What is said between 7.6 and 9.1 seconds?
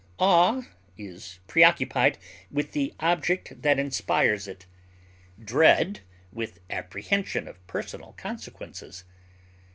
personal consequences.